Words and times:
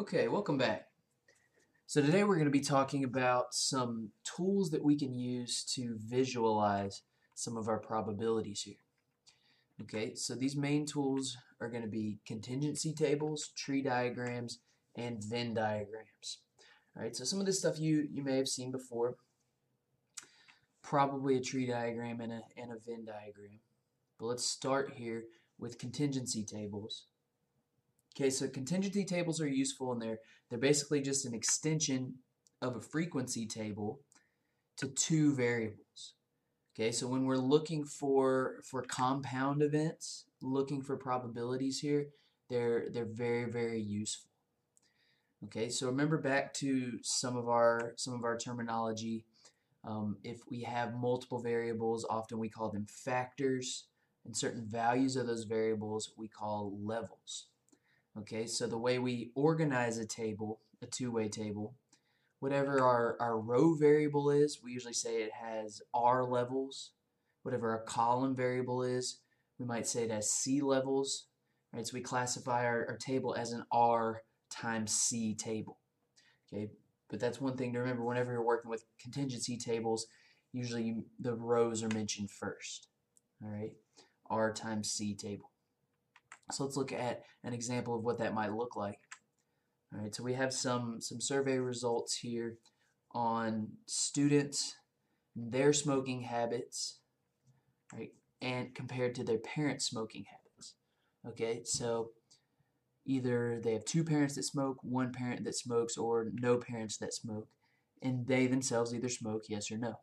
Okay, 0.00 0.28
welcome 0.28 0.56
back. 0.56 0.86
So 1.86 2.00
today 2.00 2.24
we're 2.24 2.36
going 2.36 2.46
to 2.46 2.50
be 2.50 2.60
talking 2.60 3.04
about 3.04 3.52
some 3.52 4.12
tools 4.24 4.70
that 4.70 4.82
we 4.82 4.96
can 4.98 5.12
use 5.12 5.62
to 5.74 5.98
visualize 5.98 7.02
some 7.34 7.58
of 7.58 7.68
our 7.68 7.78
probabilities 7.78 8.62
here. 8.62 8.80
Okay, 9.82 10.14
so 10.14 10.34
these 10.34 10.56
main 10.56 10.86
tools 10.86 11.36
are 11.60 11.68
going 11.68 11.82
to 11.82 11.88
be 11.88 12.16
contingency 12.26 12.94
tables, 12.94 13.50
tree 13.54 13.82
diagrams, 13.82 14.60
and 14.96 15.22
Venn 15.22 15.52
diagrams. 15.52 16.38
Alright, 16.96 17.14
so 17.14 17.24
some 17.24 17.38
of 17.38 17.44
this 17.44 17.58
stuff 17.58 17.78
you, 17.78 18.08
you 18.10 18.24
may 18.24 18.38
have 18.38 18.48
seen 18.48 18.72
before. 18.72 19.16
Probably 20.80 21.36
a 21.36 21.42
tree 21.42 21.66
diagram 21.66 22.22
and 22.22 22.32
a, 22.32 22.40
and 22.56 22.72
a 22.72 22.76
Venn 22.86 23.04
diagram. 23.04 23.60
But 24.18 24.26
let's 24.28 24.46
start 24.46 24.94
here 24.96 25.24
with 25.58 25.78
contingency 25.78 26.42
tables. 26.42 27.04
Okay, 28.20 28.28
so 28.28 28.46
contingency 28.48 29.02
tables 29.02 29.40
are 29.40 29.48
useful 29.48 29.92
and 29.92 30.02
they're 30.02 30.18
they're 30.50 30.58
basically 30.58 31.00
just 31.00 31.24
an 31.24 31.32
extension 31.32 32.16
of 32.60 32.76
a 32.76 32.80
frequency 32.82 33.46
table 33.46 34.00
to 34.76 34.88
two 34.88 35.34
variables. 35.34 36.16
Okay, 36.74 36.92
so 36.92 37.08
when 37.08 37.24
we're 37.24 37.36
looking 37.36 37.82
for 37.82 38.60
for 38.62 38.82
compound 38.82 39.62
events, 39.62 40.26
looking 40.42 40.82
for 40.82 40.98
probabilities 40.98 41.80
here, 41.80 42.08
they're 42.50 42.90
they're 42.92 43.06
very 43.10 43.50
very 43.50 43.80
useful. 43.80 44.28
Okay, 45.44 45.70
so 45.70 45.86
remember 45.86 46.18
back 46.18 46.52
to 46.54 46.98
some 47.02 47.38
of 47.38 47.48
our 47.48 47.94
some 47.96 48.12
of 48.12 48.24
our 48.24 48.36
terminology. 48.36 49.24
Um, 49.82 50.18
if 50.24 50.40
we 50.50 50.60
have 50.64 50.92
multiple 50.92 51.40
variables, 51.40 52.04
often 52.10 52.38
we 52.38 52.50
call 52.50 52.68
them 52.68 52.84
factors, 52.86 53.86
and 54.26 54.36
certain 54.36 54.66
values 54.66 55.16
of 55.16 55.26
those 55.26 55.44
variables 55.44 56.12
we 56.18 56.28
call 56.28 56.76
levels. 56.82 57.46
Okay, 58.18 58.46
so 58.46 58.66
the 58.66 58.76
way 58.76 58.98
we 58.98 59.30
organize 59.34 59.98
a 59.98 60.06
table, 60.06 60.60
a 60.82 60.86
two-way 60.86 61.28
table, 61.28 61.74
whatever 62.40 62.82
our, 62.82 63.16
our 63.20 63.38
row 63.38 63.74
variable 63.74 64.30
is, 64.30 64.60
we 64.62 64.72
usually 64.72 64.92
say 64.92 65.22
it 65.22 65.32
has 65.32 65.80
R 65.94 66.24
levels. 66.24 66.90
Whatever 67.42 67.70
our 67.70 67.82
column 67.84 68.34
variable 68.36 68.82
is, 68.82 69.20
we 69.58 69.64
might 69.64 69.86
say 69.86 70.02
it 70.02 70.10
has 70.10 70.30
C 70.30 70.60
levels. 70.60 71.26
Right, 71.72 71.86
so 71.86 71.94
we 71.94 72.00
classify 72.00 72.64
our, 72.64 72.84
our 72.88 72.96
table 72.96 73.34
as 73.38 73.52
an 73.52 73.64
R 73.70 74.22
times 74.50 74.92
C 74.92 75.34
table. 75.34 75.78
Okay, 76.52 76.70
but 77.08 77.20
that's 77.20 77.40
one 77.40 77.56
thing 77.56 77.72
to 77.72 77.78
remember 77.78 78.04
whenever 78.04 78.32
you're 78.32 78.42
working 78.42 78.70
with 78.70 78.84
contingency 79.00 79.56
tables, 79.56 80.06
usually 80.52 80.96
the 81.20 81.34
rows 81.34 81.84
are 81.84 81.94
mentioned 81.94 82.30
first. 82.30 82.88
All 83.42 83.48
right, 83.48 83.72
R 84.28 84.52
times 84.52 84.90
C 84.90 85.14
table. 85.14 85.52
So 86.50 86.64
let's 86.64 86.76
look 86.76 86.92
at 86.92 87.22
an 87.44 87.52
example 87.52 87.94
of 87.94 88.04
what 88.04 88.18
that 88.18 88.34
might 88.34 88.52
look 88.52 88.76
like. 88.76 88.98
All 89.92 90.00
right, 90.00 90.14
so 90.14 90.22
we 90.22 90.34
have 90.34 90.52
some, 90.52 91.00
some 91.00 91.20
survey 91.20 91.58
results 91.58 92.16
here 92.16 92.58
on 93.12 93.68
students, 93.86 94.76
their 95.34 95.72
smoking 95.72 96.22
habits, 96.22 97.00
right, 97.92 98.12
and 98.40 98.74
compared 98.74 99.16
to 99.16 99.24
their 99.24 99.38
parents' 99.38 99.86
smoking 99.86 100.24
habits. 100.26 100.74
Okay, 101.26 101.62
so 101.64 102.10
either 103.04 103.60
they 103.62 103.72
have 103.72 103.84
two 103.84 104.04
parents 104.04 104.36
that 104.36 104.44
smoke, 104.44 104.78
one 104.82 105.12
parent 105.12 105.42
that 105.44 105.56
smokes, 105.56 105.96
or 105.96 106.28
no 106.34 106.56
parents 106.56 106.96
that 106.98 107.12
smoke, 107.12 107.48
and 108.00 108.26
they 108.26 108.46
themselves 108.46 108.94
either 108.94 109.08
smoke, 109.08 109.44
yes 109.48 109.70
or 109.72 109.76
no. 109.76 109.94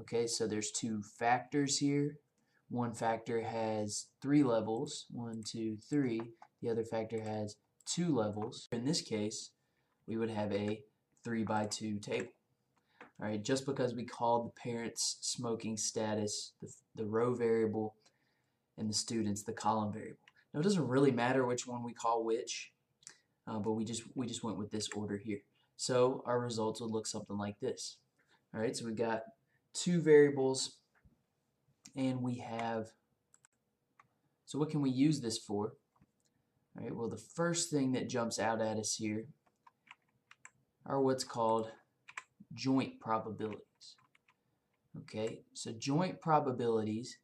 Okay, 0.00 0.26
so 0.26 0.46
there's 0.46 0.70
two 0.70 1.02
factors 1.18 1.78
here 1.78 2.18
one 2.72 2.94
factor 2.94 3.42
has 3.42 4.06
three 4.22 4.42
levels, 4.42 5.04
one, 5.10 5.42
two, 5.46 5.76
three. 5.90 6.22
The 6.62 6.70
other 6.70 6.84
factor 6.84 7.20
has 7.20 7.56
two 7.84 8.14
levels. 8.16 8.68
In 8.72 8.86
this 8.86 9.02
case, 9.02 9.50
we 10.06 10.16
would 10.16 10.30
have 10.30 10.50
a 10.52 10.80
3 11.22 11.44
by 11.44 11.66
2 11.66 11.98
table. 11.98 12.32
All 13.20 13.28
right, 13.28 13.42
just 13.42 13.66
because 13.66 13.94
we 13.94 14.04
called 14.04 14.46
the 14.46 14.60
parents' 14.60 15.18
smoking 15.20 15.76
status 15.76 16.54
the, 16.62 16.68
the 16.96 17.04
row 17.04 17.34
variable 17.34 17.94
and 18.78 18.88
the 18.88 18.94
students 18.94 19.42
the 19.42 19.52
column 19.52 19.92
variable. 19.92 20.18
Now 20.52 20.60
it 20.60 20.64
doesn't 20.64 20.88
really 20.88 21.12
matter 21.12 21.44
which 21.44 21.66
one 21.66 21.84
we 21.84 21.92
call 21.92 22.24
which, 22.24 22.72
uh, 23.46 23.58
but 23.58 23.72
we 23.72 23.84
just 23.84 24.02
we 24.14 24.26
just 24.26 24.42
went 24.42 24.58
with 24.58 24.70
this 24.70 24.88
order 24.96 25.18
here. 25.18 25.40
So 25.76 26.22
our 26.26 26.40
results 26.40 26.80
would 26.80 26.90
look 26.90 27.06
something 27.06 27.36
like 27.36 27.60
this. 27.60 27.98
All 28.54 28.60
right, 28.60 28.74
so 28.74 28.86
we've 28.86 28.96
got 28.96 29.22
two 29.74 30.00
variables 30.00 30.78
and 31.96 32.22
we 32.22 32.36
have 32.36 32.88
so 34.44 34.58
what 34.58 34.70
can 34.70 34.82
we 34.82 34.90
use 34.90 35.20
this 35.20 35.38
for? 35.38 35.74
All 36.76 36.84
right 36.84 36.94
well 36.94 37.08
the 37.08 37.16
first 37.16 37.70
thing 37.70 37.92
that 37.92 38.08
jumps 38.08 38.38
out 38.38 38.60
at 38.60 38.78
us 38.78 38.94
here 38.94 39.24
are 40.86 41.00
what's 41.00 41.24
called 41.24 41.70
joint 42.54 43.00
probabilities. 43.00 43.96
Okay 45.00 45.40
so 45.54 45.72
joint 45.72 46.20
probabilities 46.20 47.18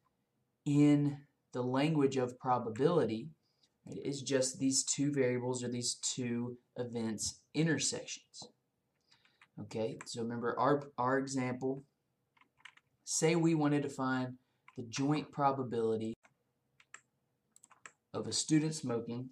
in 0.65 1.17
the 1.51 1.63
language 1.63 2.17
of 2.17 2.39
probability 2.39 3.29
right, 3.87 3.99
is 4.03 4.21
just 4.21 4.59
these 4.59 4.83
two 4.83 5.11
variables 5.11 5.63
or 5.63 5.67
these 5.67 5.95
two 5.95 6.57
events 6.77 7.39
intersections. 7.53 8.43
Okay 9.61 9.97
so 10.05 10.21
remember 10.21 10.57
our 10.59 10.83
our 10.97 11.17
example 11.17 11.83
say 13.03 13.35
we 13.35 13.55
wanted 13.55 13.81
to 13.81 13.89
find 13.89 14.35
the 14.79 14.85
joint 14.85 15.29
probability 15.29 16.13
of 18.13 18.27
a 18.27 18.31
student 18.31 18.73
smoking 18.73 19.27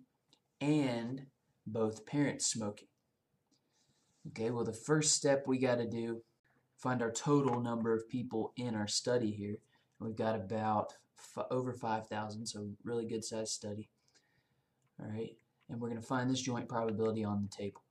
and 0.59 1.25
both 1.65 2.05
parents 2.05 2.45
smoking. 2.45 2.89
Okay, 4.27 4.51
well 4.51 4.65
the 4.65 4.73
first 4.73 5.13
step 5.13 5.45
we 5.47 5.57
got 5.57 5.77
to 5.77 5.87
do, 5.87 6.21
find 6.75 7.01
our 7.01 7.13
total 7.13 7.61
number 7.61 7.95
of 7.95 8.09
people 8.09 8.51
in 8.57 8.75
our 8.75 8.87
study 8.87 9.31
here. 9.31 9.55
We've 10.01 10.17
got 10.17 10.35
about 10.35 10.91
over 11.49 11.71
5,000, 11.71 12.45
so 12.45 12.67
really 12.83 13.05
good 13.05 13.23
size 13.23 13.49
study. 13.49 13.87
All 14.99 15.07
right, 15.09 15.31
and 15.69 15.79
we're 15.79 15.89
going 15.89 16.01
to 16.01 16.05
find 16.05 16.29
this 16.29 16.41
joint 16.41 16.67
probability 16.67 17.23
on 17.23 17.41
the 17.49 17.55
table. 17.55 17.83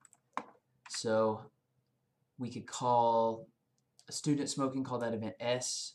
So 0.90 1.40
we 2.36 2.50
could 2.50 2.66
call 2.66 3.48
a 4.10 4.12
student 4.12 4.50
smoking, 4.50 4.84
call 4.84 4.98
that 4.98 5.14
event 5.14 5.36
S 5.40 5.94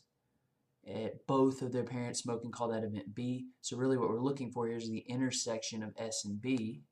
Eh, 0.86 1.10
both 1.28 1.62
of 1.62 1.72
their 1.72 1.84
parents 1.84 2.20
smoke 2.20 2.42
and 2.42 2.52
call 2.52 2.68
that 2.68 2.82
event 2.82 3.14
B. 3.14 3.46
So 3.60 3.76
really 3.76 3.96
what 3.96 4.08
we're 4.08 4.20
looking 4.20 4.50
for 4.50 4.66
here 4.66 4.76
is 4.76 4.88
the 4.88 5.04
intersection 5.08 5.82
of 5.82 5.94
S 5.96 6.24
and 6.24 6.40
B, 6.40 6.82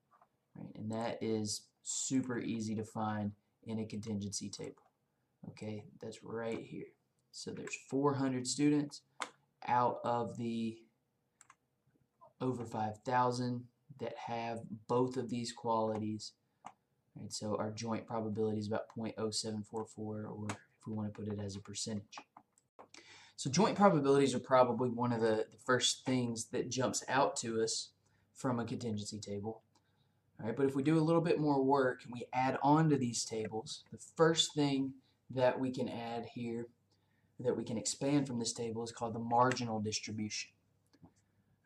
right? 0.56 0.70
and 0.76 0.90
that 0.92 1.18
is 1.20 1.62
super 1.82 2.38
easy 2.38 2.76
to 2.76 2.84
find 2.84 3.32
in 3.66 3.80
a 3.80 3.84
contingency 3.84 4.48
table. 4.48 4.82
Okay, 5.48 5.84
that's 6.00 6.22
right 6.22 6.62
here. 6.62 6.86
So 7.32 7.50
there's 7.50 7.76
400 7.88 8.46
students 8.46 9.02
out 9.66 9.98
of 10.04 10.36
the 10.36 10.78
over 12.40 12.64
5,000 12.64 13.64
that 13.98 14.14
have 14.16 14.60
both 14.88 15.16
of 15.16 15.30
these 15.30 15.52
qualities. 15.52 16.32
Right, 17.16 17.32
so 17.32 17.56
our 17.56 17.70
joint 17.70 18.06
probability 18.06 18.58
is 18.58 18.68
about 18.68 18.88
0.0744, 18.96 19.98
or 19.98 20.46
if 20.48 20.56
we 20.86 20.92
want 20.92 21.12
to 21.12 21.20
put 21.20 21.32
it 21.32 21.40
as 21.40 21.56
a 21.56 21.60
percentage. 21.60 22.18
So 23.40 23.48
joint 23.48 23.74
probabilities 23.74 24.34
are 24.34 24.38
probably 24.38 24.90
one 24.90 25.14
of 25.14 25.22
the, 25.22 25.46
the 25.50 25.56
first 25.64 26.04
things 26.04 26.48
that 26.48 26.68
jumps 26.68 27.02
out 27.08 27.36
to 27.36 27.62
us 27.62 27.88
from 28.34 28.60
a 28.60 28.66
contingency 28.66 29.18
table. 29.18 29.62
All 30.38 30.46
right, 30.46 30.54
but 30.54 30.66
if 30.66 30.76
we 30.76 30.82
do 30.82 30.98
a 30.98 31.00
little 31.00 31.22
bit 31.22 31.40
more 31.40 31.64
work 31.64 32.02
and 32.04 32.12
we 32.12 32.26
add 32.34 32.58
on 32.62 32.90
to 32.90 32.98
these 32.98 33.24
tables, 33.24 33.84
the 33.90 33.98
first 34.14 34.52
thing 34.52 34.92
that 35.30 35.58
we 35.58 35.70
can 35.70 35.88
add 35.88 36.26
here, 36.34 36.66
that 37.38 37.56
we 37.56 37.64
can 37.64 37.78
expand 37.78 38.26
from 38.26 38.38
this 38.38 38.52
table 38.52 38.84
is 38.84 38.92
called 38.92 39.14
the 39.14 39.18
marginal 39.18 39.80
distribution. 39.80 40.50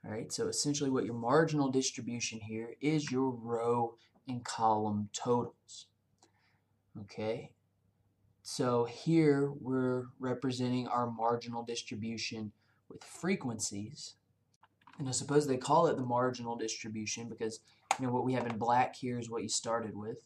All 0.05 0.13
right, 0.13 0.33
so 0.33 0.47
essentially 0.47 0.91
what 0.91 1.05
your 1.05 1.15
marginal 1.15 1.73
distribution 1.73 2.39
here 2.39 2.77
is 2.81 3.11
your 3.11 3.31
row 3.31 3.97
and 4.29 4.45
column 4.45 5.09
totals. 5.13 5.87
Okay, 7.01 7.51
so 8.47 8.85
here 8.85 9.51
we're 9.59 10.05
representing 10.21 10.87
our 10.87 11.11
marginal 11.11 11.65
distribution 11.65 12.53
with 12.91 13.03
frequencies. 13.03 14.17
And 14.99 15.09
I 15.09 15.13
suppose 15.13 15.47
they 15.47 15.57
call 15.57 15.87
it 15.87 15.97
the 15.97 16.03
marginal 16.03 16.55
distribution 16.55 17.31
because 17.31 17.61
you 17.99 18.07
know 18.07 18.13
what 18.13 18.27
we 18.27 18.35
have 18.35 18.47
in 18.47 18.59
black 18.59 18.95
here 18.97 19.19
is 19.19 19.31
what 19.31 19.43
you 19.43 19.49
started 19.49 19.97
with, 19.97 20.19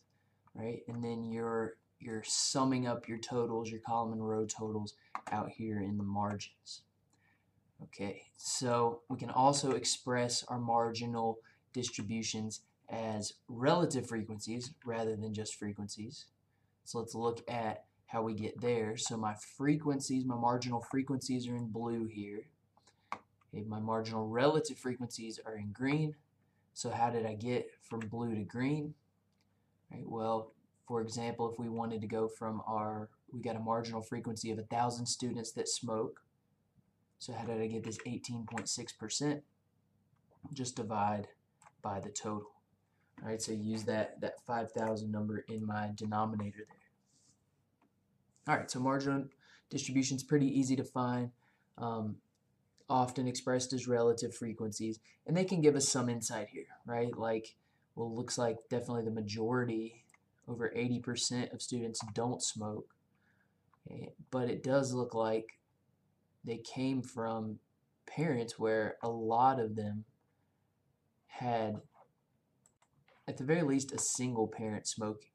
right? 0.52 0.80
And 0.88 1.02
then 1.02 1.30
you're 1.30 1.76
you're 2.00 2.24
summing 2.24 2.88
up 2.88 3.06
your 3.06 3.18
totals, 3.18 3.70
your 3.70 3.80
column 3.80 4.12
and 4.12 4.28
row 4.28 4.46
totals 4.46 4.94
out 5.30 5.50
here 5.50 5.80
in 5.80 5.96
the 5.96 6.02
margins. 6.02 6.82
Okay, 7.84 8.24
so 8.36 9.02
we 9.08 9.16
can 9.16 9.30
also 9.30 9.70
express 9.70 10.42
our 10.48 10.58
marginal 10.58 11.38
distributions 11.72 12.62
as 12.88 13.34
relative 13.46 14.08
frequencies 14.08 14.72
rather 14.84 15.14
than 15.14 15.32
just 15.32 15.54
frequencies. 15.54 16.26
So 16.82 16.98
let's 16.98 17.14
look 17.14 17.48
at 17.48 17.84
how 18.08 18.22
we 18.22 18.34
get 18.34 18.60
there. 18.60 18.96
So 18.96 19.16
my 19.16 19.34
frequencies, 19.56 20.24
my 20.24 20.34
marginal 20.34 20.80
frequencies 20.80 21.46
are 21.46 21.56
in 21.56 21.68
blue 21.68 22.06
here. 22.06 22.46
Okay, 23.54 23.64
my 23.66 23.80
marginal 23.80 24.26
relative 24.26 24.78
frequencies 24.78 25.38
are 25.44 25.56
in 25.56 25.72
green. 25.72 26.14
So 26.74 26.90
how 26.90 27.10
did 27.10 27.26
I 27.26 27.34
get 27.34 27.70
from 27.82 28.00
blue 28.00 28.34
to 28.34 28.42
green? 28.42 28.94
Right? 29.92 30.04
Well, 30.06 30.52
for 30.86 31.02
example, 31.02 31.50
if 31.52 31.58
we 31.58 31.68
wanted 31.68 32.00
to 32.00 32.06
go 32.06 32.28
from 32.28 32.62
our, 32.66 33.10
we 33.30 33.40
got 33.40 33.56
a 33.56 33.60
marginal 33.60 34.00
frequency 34.00 34.50
of 34.50 34.58
a 34.58 34.62
thousand 34.62 35.06
students 35.06 35.52
that 35.52 35.68
smoke. 35.68 36.20
So 37.18 37.34
how 37.34 37.44
did 37.44 37.60
I 37.60 37.66
get 37.66 37.84
this 37.84 37.98
18.6%? 38.06 39.42
Just 40.54 40.76
divide 40.76 41.28
by 41.82 42.00
the 42.00 42.10
total. 42.10 42.52
All 43.20 43.28
right, 43.28 43.42
so 43.42 43.52
use 43.52 43.84
that, 43.84 44.20
that 44.20 44.40
5,000 44.46 45.10
number 45.10 45.44
in 45.48 45.66
my 45.66 45.90
denominator 45.94 46.64
there. 46.68 46.77
All 48.48 48.56
right, 48.56 48.70
so 48.70 48.80
marginal 48.80 49.24
distribution 49.68 50.16
is 50.16 50.22
pretty 50.22 50.46
easy 50.46 50.74
to 50.76 50.84
find, 50.84 51.32
um, 51.76 52.16
often 52.88 53.28
expressed 53.28 53.74
as 53.74 53.86
relative 53.86 54.34
frequencies, 54.34 55.00
and 55.26 55.36
they 55.36 55.44
can 55.44 55.60
give 55.60 55.76
us 55.76 55.86
some 55.86 56.08
insight 56.08 56.48
here, 56.48 56.64
right? 56.86 57.14
Like, 57.14 57.56
well, 57.94 58.14
looks 58.14 58.38
like 58.38 58.56
definitely 58.70 59.04
the 59.04 59.10
majority, 59.10 60.02
over 60.48 60.72
80% 60.74 61.52
of 61.52 61.60
students 61.60 62.00
don't 62.14 62.42
smoke, 62.42 62.94
okay? 63.86 64.14
but 64.30 64.48
it 64.48 64.62
does 64.62 64.94
look 64.94 65.12
like 65.14 65.58
they 66.42 66.56
came 66.56 67.02
from 67.02 67.58
parents 68.06 68.58
where 68.58 68.96
a 69.02 69.10
lot 69.10 69.60
of 69.60 69.76
them 69.76 70.06
had 71.26 71.82
at 73.28 73.36
the 73.36 73.44
very 73.44 73.60
least 73.60 73.92
a 73.92 73.98
single 73.98 74.48
parent 74.48 74.86
smoking 74.86 75.28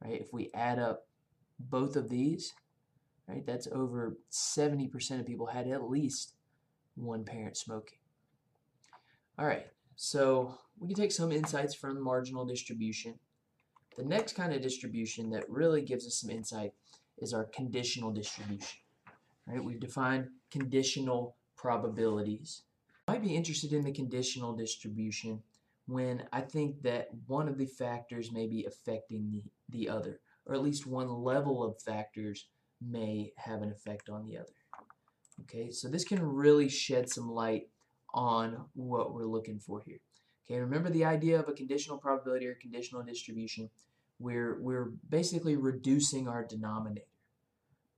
right 0.00 0.20
if 0.20 0.32
we 0.32 0.50
add 0.54 0.78
up 0.78 1.08
both 1.70 1.96
of 1.96 2.08
these 2.08 2.52
right? 3.26 3.46
That's 3.46 3.66
over 3.72 4.18
70% 4.30 5.20
of 5.20 5.26
people 5.26 5.46
had 5.46 5.66
at 5.66 5.88
least 5.88 6.34
one 6.94 7.24
parent 7.24 7.56
smoking. 7.56 7.98
All 9.38 9.46
right 9.46 9.66
so 9.96 10.58
we 10.78 10.88
can 10.88 10.96
take 10.96 11.12
some 11.12 11.30
insights 11.30 11.74
from 11.74 12.02
marginal 12.02 12.44
distribution. 12.44 13.14
The 13.96 14.04
next 14.04 14.34
kind 14.34 14.52
of 14.52 14.60
distribution 14.60 15.30
that 15.30 15.48
really 15.48 15.82
gives 15.82 16.04
us 16.04 16.20
some 16.20 16.30
insight 16.30 16.72
is 17.18 17.32
our 17.32 17.44
conditional 17.44 18.10
distribution 18.10 18.80
right? 19.46 19.62
We've 19.62 19.80
defined 19.80 20.28
conditional 20.50 21.36
probabilities. 21.56 22.62
Might 23.08 23.22
be 23.22 23.36
interested 23.36 23.72
in 23.72 23.84
the 23.84 23.92
conditional 23.92 24.54
distribution 24.54 25.42
when 25.86 26.24
I 26.32 26.40
think 26.40 26.82
that 26.82 27.08
one 27.26 27.48
of 27.48 27.58
the 27.58 27.66
factors 27.66 28.32
may 28.32 28.46
be 28.46 28.64
affecting 28.64 29.30
the, 29.30 29.42
the 29.68 29.88
other, 29.88 30.20
or 30.46 30.54
at 30.54 30.62
least 30.62 30.86
one 30.86 31.08
level 31.08 31.62
of 31.62 31.80
factors 31.80 32.46
may 32.80 33.32
have 33.36 33.62
an 33.62 33.70
effect 33.70 34.08
on 34.08 34.26
the 34.26 34.36
other. 34.36 34.52
Okay, 35.42 35.70
so 35.70 35.88
this 35.88 36.04
can 36.04 36.22
really 36.22 36.68
shed 36.68 37.08
some 37.08 37.30
light 37.30 37.68
on 38.12 38.66
what 38.74 39.12
we're 39.12 39.26
looking 39.26 39.58
for 39.58 39.80
here. 39.80 39.98
Okay, 40.46 40.60
remember 40.60 40.90
the 40.90 41.04
idea 41.04 41.40
of 41.40 41.48
a 41.48 41.52
conditional 41.52 41.98
probability 41.98 42.46
or 42.46 42.54
conditional 42.54 43.02
distribution. 43.02 43.70
We're, 44.20 44.60
we're 44.60 44.92
basically 45.08 45.56
reducing 45.56 46.28
our 46.28 46.44
denominator 46.44 47.06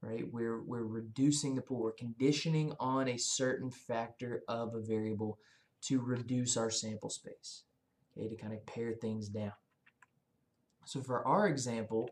right? 0.06 0.24
We're, 0.30 0.60
we're 0.62 0.84
reducing 0.84 1.54
the 1.54 1.62
pool. 1.62 1.82
We're 1.82 1.92
conditioning 1.92 2.72
on 2.78 3.08
a 3.08 3.16
certain 3.16 3.70
factor 3.70 4.42
of 4.48 4.74
a 4.74 4.80
variable 4.80 5.38
to 5.82 6.00
reduce 6.00 6.56
our 6.56 6.70
sample 6.70 7.10
space, 7.10 7.62
okay, 8.16 8.28
to 8.28 8.36
kind 8.36 8.52
of 8.52 8.64
pare 8.66 8.92
things 8.92 9.28
down. 9.28 9.52
So 10.84 11.00
for 11.00 11.26
our 11.26 11.48
example, 11.48 12.10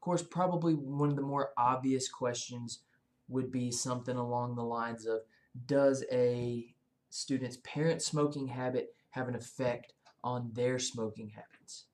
of 0.00 0.02
course, 0.02 0.22
probably 0.22 0.72
one 0.72 1.10
of 1.10 1.16
the 1.16 1.20
more 1.20 1.50
obvious 1.58 2.08
questions 2.08 2.80
would 3.28 3.52
be 3.52 3.70
something 3.70 4.16
along 4.16 4.54
the 4.54 4.62
lines 4.62 5.04
of, 5.04 5.20
does 5.66 6.06
a 6.10 6.74
student's 7.10 7.58
parent 7.62 8.00
smoking 8.00 8.46
habit 8.46 8.94
have 9.10 9.28
an 9.28 9.34
effect 9.34 9.92
on 10.24 10.52
their 10.54 10.78
smoking 10.78 11.28
habits? 11.28 11.84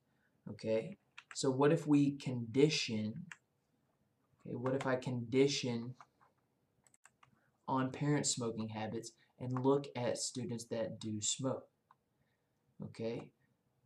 Okay, 0.49 0.99
so 1.35 1.50
what 1.50 1.73
if 1.73 1.88
we 1.88 2.12
condition 2.12 3.25
Okay, 4.47 4.55
what 4.55 4.75
if 4.75 4.87
I 4.87 4.94
condition 4.94 5.94
on 7.67 7.91
parent 7.91 8.25
smoking 8.25 8.69
habits 8.69 9.11
and 9.41 9.64
look 9.64 9.88
at 9.97 10.17
students 10.17 10.67
that 10.67 11.00
do 11.00 11.20
smoke? 11.20 11.67
Okay, 12.85 13.31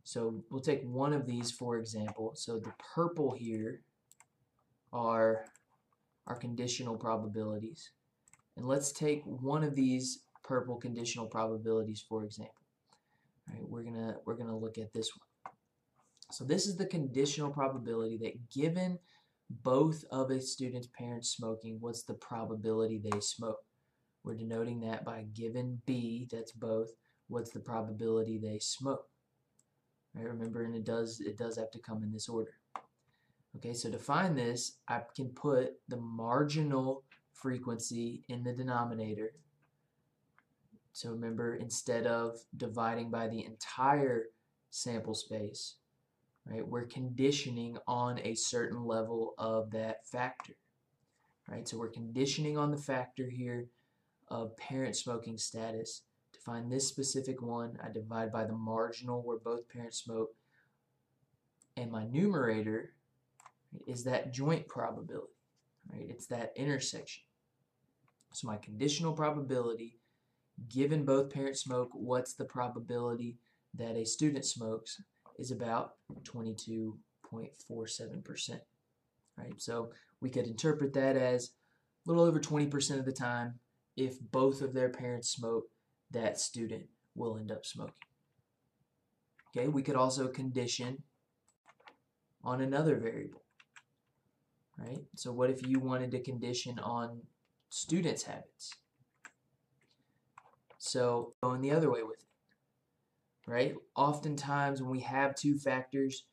so 0.03 0.43
we'll 0.51 0.61
take 0.61 0.83
one 0.83 1.11
of 1.11 1.25
these 1.25 1.49
for 1.49 1.79
example. 1.79 2.33
So 2.35 2.59
the 2.59 2.73
purple 2.93 3.31
here 3.31 3.81
are 4.93 5.45
our 6.27 6.35
conditional 6.35 6.97
probabilities. 6.97 7.91
And 8.57 8.65
let's 8.65 8.91
take 8.91 9.23
one 9.25 9.63
of 9.63 9.75
these 9.75 10.23
purple 10.43 10.75
conditional 10.75 11.27
probabilities 11.27 12.03
for 12.07 12.23
example. 12.23 12.55
All 13.47 13.55
right, 13.55 13.67
we're 13.67 13.83
gonna 13.83 14.15
we're 14.25 14.35
gonna 14.35 14.57
look 14.57 14.77
at 14.77 14.93
this 14.93 15.09
one. 15.15 15.53
So 16.31 16.45
this 16.45 16.65
is 16.65 16.77
the 16.77 16.85
conditional 16.85 17.51
probability 17.51 18.17
that 18.19 18.49
given 18.49 18.99
both 19.49 20.03
of 20.11 20.31
a 20.31 20.39
student's 20.39 20.87
parents 20.87 21.29
smoking, 21.31 21.77
what's 21.79 22.03
the 22.03 22.13
probability 22.13 23.01
they 23.03 23.19
smoke? 23.19 23.59
We're 24.23 24.35
denoting 24.35 24.79
that 24.81 25.03
by 25.03 25.25
given 25.33 25.81
B, 25.85 26.27
that's 26.31 26.51
both, 26.51 26.89
what's 27.27 27.51
the 27.51 27.59
probability 27.59 28.37
they 28.37 28.59
smoke? 28.59 29.07
Right, 30.13 30.27
remember, 30.27 30.63
and 30.63 30.75
it 30.75 30.85
does 30.85 31.21
it 31.21 31.37
does 31.37 31.57
have 31.57 31.71
to 31.71 31.79
come 31.79 32.03
in 32.03 32.11
this 32.11 32.29
order. 32.29 32.53
Okay, 33.57 33.73
so 33.73 33.91
to 33.91 33.97
find 33.97 34.37
this, 34.37 34.77
I 34.87 35.01
can 35.15 35.29
put 35.29 35.73
the 35.89 35.97
marginal 35.97 37.03
frequency 37.33 38.23
in 38.29 38.43
the 38.43 38.53
denominator. 38.53 39.33
So 40.93 41.09
remember, 41.09 41.55
instead 41.55 42.05
of 42.05 42.39
dividing 42.55 43.11
by 43.11 43.27
the 43.27 43.45
entire 43.45 44.25
sample 44.69 45.13
space, 45.13 45.75
right? 46.45 46.65
We're 46.65 46.85
conditioning 46.85 47.77
on 47.87 48.19
a 48.23 48.35
certain 48.35 48.85
level 48.85 49.33
of 49.37 49.71
that 49.71 50.07
factor, 50.07 50.55
right? 51.47 51.67
So 51.67 51.77
we're 51.77 51.89
conditioning 51.89 52.57
on 52.57 52.71
the 52.71 52.77
factor 52.77 53.29
here 53.29 53.67
of 54.29 54.55
parent 54.57 54.95
smoking 54.95 55.37
status. 55.37 56.03
To 56.33 56.39
find 56.39 56.71
this 56.71 56.87
specific 56.87 57.41
one, 57.41 57.77
I 57.83 57.91
divide 57.91 58.31
by 58.31 58.45
the 58.45 58.53
marginal 58.53 59.21
where 59.21 59.37
both 59.37 59.67
parents 59.67 59.97
smoke, 60.03 60.29
and 61.75 61.91
my 61.91 62.05
numerator 62.05 62.93
is 63.87 64.03
that 64.03 64.33
joint 64.33 64.67
probability, 64.67 65.33
right? 65.91 66.07
It's 66.09 66.27
that 66.27 66.53
intersection. 66.55 67.23
So 68.33 68.47
my 68.47 68.57
conditional 68.57 69.13
probability, 69.13 69.97
given 70.69 71.05
both 71.05 71.33
parents 71.33 71.61
smoke, 71.61 71.89
what's 71.93 72.33
the 72.33 72.45
probability 72.45 73.37
that 73.73 73.95
a 73.95 74.05
student 74.05 74.45
smokes? 74.45 75.01
is 75.41 75.51
about 75.51 75.95
22.47%. 76.23 78.59
Right? 79.37 79.53
So 79.57 79.91
we 80.21 80.29
could 80.29 80.45
interpret 80.45 80.93
that 80.93 81.17
as 81.17 81.51
a 82.05 82.09
little 82.09 82.23
over 82.23 82.39
20% 82.39 82.99
of 82.99 83.05
the 83.05 83.11
time, 83.11 83.55
if 83.97 84.21
both 84.31 84.61
of 84.61 84.73
their 84.73 84.89
parents 84.89 85.29
smoke, 85.29 85.65
that 86.11 86.39
student 86.39 86.85
will 87.15 87.37
end 87.37 87.51
up 87.51 87.65
smoking. 87.65 87.93
Okay, 89.55 89.67
we 89.67 89.83
could 89.83 89.95
also 89.95 90.27
condition 90.27 91.03
on 92.43 92.61
another 92.61 92.95
variable. 92.95 93.43
Right? 94.83 95.03
So 95.15 95.31
what 95.31 95.51
if 95.51 95.67
you 95.67 95.79
wanted 95.79 96.11
to 96.11 96.23
condition 96.23 96.79
on 96.79 97.21
students' 97.69 98.23
habits? 98.23 98.73
So 100.79 101.35
going 101.43 101.61
the 101.61 101.71
other 101.71 101.91
way 101.91 102.01
with 102.01 102.19
it 102.19 102.31
right? 103.47 103.75
Oftentimes, 103.95 104.81
when 104.81 104.91
we 104.91 105.01
have 105.01 105.35
two 105.35 105.57
factors, 105.57 106.25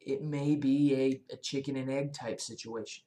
it 0.00 0.22
may 0.22 0.56
be 0.56 0.94
a, 0.94 1.34
a 1.34 1.36
chicken 1.36 1.76
and 1.76 1.90
egg 1.90 2.12
type 2.12 2.40
situation, 2.40 3.04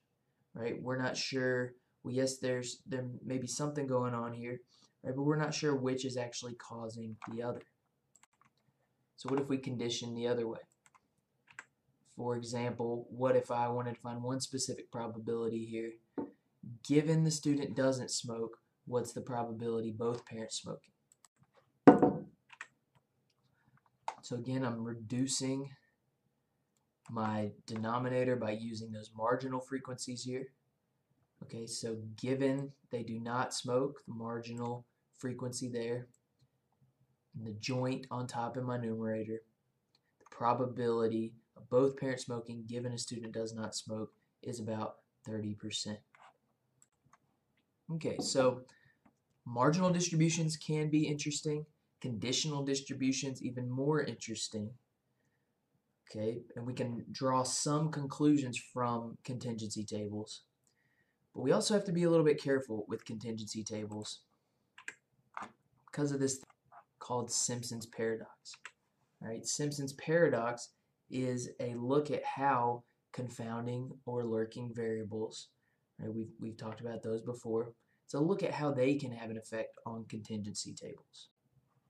right? 0.53 0.81
We're 0.81 1.01
not 1.01 1.17
sure. 1.17 1.73
Well, 2.03 2.13
yes, 2.13 2.37
there's 2.37 2.81
there 2.87 3.05
may 3.25 3.37
be 3.37 3.47
something 3.47 3.87
going 3.87 4.13
on 4.13 4.33
here, 4.33 4.59
right? 5.03 5.15
But 5.15 5.23
we're 5.23 5.37
not 5.37 5.53
sure 5.53 5.75
which 5.75 6.05
is 6.05 6.17
actually 6.17 6.55
causing 6.55 7.15
the 7.31 7.43
other. 7.43 7.61
So 9.17 9.29
what 9.29 9.41
if 9.41 9.49
we 9.49 9.57
condition 9.57 10.13
the 10.13 10.27
other 10.27 10.47
way? 10.47 10.59
For 12.15 12.35
example, 12.35 13.07
what 13.09 13.35
if 13.35 13.49
I 13.49 13.67
wanted 13.67 13.95
to 13.95 14.01
find 14.01 14.21
one 14.21 14.39
specific 14.39 14.91
probability 14.91 15.65
here? 15.65 15.93
Given 16.87 17.23
the 17.23 17.31
student 17.31 17.75
doesn't 17.75 18.11
smoke, 18.11 18.59
what's 18.85 19.13
the 19.13 19.21
probability 19.21 19.91
both 19.91 20.25
parents 20.25 20.61
smoking? 20.61 20.91
So 24.21 24.35
again, 24.35 24.63
I'm 24.63 24.83
reducing 24.83 25.69
my 27.09 27.51
denominator 27.67 28.35
by 28.35 28.51
using 28.51 28.91
those 28.91 29.11
marginal 29.17 29.59
frequencies 29.59 30.23
here. 30.23 30.47
Okay, 31.43 31.67
so 31.67 31.97
given 32.21 32.71
they 32.89 33.03
do 33.03 33.19
not 33.19 33.53
smoke, 33.53 34.01
the 34.07 34.13
marginal 34.13 34.85
frequency 35.17 35.67
there, 35.67 36.07
and 37.35 37.45
the 37.45 37.53
joint 37.59 38.07
on 38.09 38.27
top 38.27 38.55
in 38.55 38.63
my 38.63 38.77
numerator, 38.77 39.41
the 40.19 40.25
probability 40.35 41.33
both 41.73 41.97
parents 41.97 42.25
smoking 42.25 42.63
given 42.67 42.93
a 42.93 42.97
student 42.99 43.33
does 43.33 43.55
not 43.55 43.73
smoke 43.75 44.11
is 44.43 44.59
about 44.59 44.97
30%. 45.27 45.97
Okay, 47.95 48.15
so 48.19 48.61
marginal 49.43 49.89
distributions 49.89 50.55
can 50.55 50.91
be 50.91 51.07
interesting 51.07 51.65
conditional 51.99 52.63
distributions 52.63 53.41
even 53.41 53.67
more 53.67 54.03
interesting. 54.03 54.69
Okay, 56.05 56.41
and 56.55 56.67
we 56.67 56.73
can 56.73 57.03
draw 57.11 57.41
some 57.41 57.89
conclusions 57.89 58.55
from 58.71 59.17
contingency 59.23 59.83
tables. 59.83 60.41
But 61.33 61.41
we 61.41 61.53
also 61.53 61.73
have 61.73 61.85
to 61.85 61.91
be 61.91 62.03
a 62.03 62.09
little 62.09 62.25
bit 62.25 62.43
careful 62.43 62.85
with 62.87 63.03
contingency 63.03 63.63
tables 63.63 64.19
because 65.89 66.11
of 66.11 66.19
this 66.19 66.43
called 66.99 67.31
Simpson's 67.31 67.87
paradox. 67.87 68.57
All 69.23 69.29
right, 69.29 69.47
Simpson's 69.47 69.93
paradox 69.93 70.69
is 71.13 71.49
a 71.59 71.75
look 71.75 72.11
at 72.11 72.23
how 72.25 72.83
confounding 73.13 73.91
or 74.05 74.25
lurking 74.25 74.73
variables, 74.73 75.49
right, 75.99 76.13
we've, 76.13 76.31
we've 76.39 76.57
talked 76.57 76.81
about 76.81 77.03
those 77.03 77.21
before, 77.21 77.73
a 78.15 78.19
look 78.19 78.43
at 78.43 78.53
how 78.53 78.71
they 78.71 78.95
can 78.95 79.11
have 79.11 79.31
an 79.31 79.37
effect 79.37 79.75
on 79.85 80.05
contingency 80.05 80.73
tables. 80.73 81.29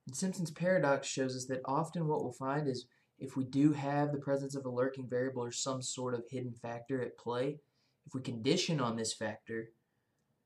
And 0.07 0.15
Simpson's 0.15 0.51
paradox 0.51 1.07
shows 1.07 1.35
us 1.35 1.45
that 1.45 1.61
often 1.65 2.07
what 2.07 2.23
we'll 2.23 2.31
find 2.31 2.67
is 2.67 2.85
if 3.19 3.35
we 3.37 3.43
do 3.43 3.73
have 3.73 4.11
the 4.11 4.19
presence 4.19 4.55
of 4.55 4.65
a 4.65 4.69
lurking 4.69 5.07
variable 5.09 5.43
or 5.43 5.51
some 5.51 5.81
sort 5.81 6.13
of 6.13 6.23
hidden 6.29 6.53
factor 6.53 7.01
at 7.01 7.17
play, 7.17 7.59
if 8.05 8.13
we 8.13 8.21
condition 8.21 8.79
on 8.79 8.95
this 8.95 9.13
factor, 9.13 9.69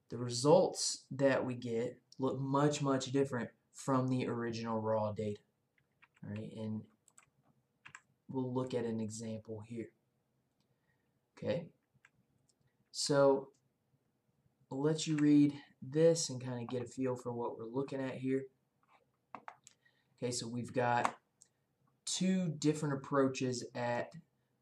the 0.09 0.17
results 0.17 1.05
that 1.11 1.45
we 1.45 1.55
get 1.55 1.99
look 2.19 2.39
much, 2.39 2.81
much 2.81 3.11
different 3.11 3.49
from 3.73 4.07
the 4.07 4.27
original 4.27 4.79
raw 4.79 5.11
data. 5.11 5.41
All 6.23 6.31
right, 6.31 6.51
and 6.55 6.81
we'll 8.29 8.53
look 8.53 8.73
at 8.73 8.85
an 8.85 8.99
example 8.99 9.61
here. 9.67 9.89
Okay, 11.37 11.67
so 12.91 13.49
I'll 14.71 14.81
let 14.81 15.05
you 15.07 15.17
read 15.17 15.53
this 15.81 16.29
and 16.29 16.43
kind 16.43 16.61
of 16.61 16.67
get 16.67 16.81
a 16.81 16.85
feel 16.85 17.15
for 17.15 17.31
what 17.31 17.57
we're 17.57 17.65
looking 17.65 18.01
at 18.01 18.15
here. 18.15 18.43
Okay, 20.17 20.31
so 20.31 20.47
we've 20.47 20.73
got 20.73 21.15
two 22.05 22.53
different 22.57 22.95
approaches 22.95 23.63
at 23.75 24.09